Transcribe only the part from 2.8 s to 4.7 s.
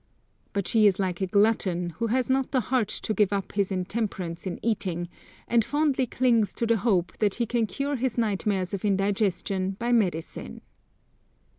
to give up his intemperance in